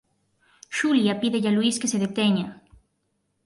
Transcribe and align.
Xulia 0.77 1.19
pídelle 1.21 1.49
a 1.51 1.55
Luís 1.57 1.75
que 1.81 1.91
se 1.91 2.01
deteña. 2.05 2.47